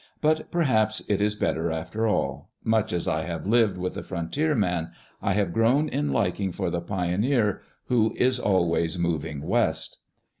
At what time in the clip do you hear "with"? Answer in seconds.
3.77-3.93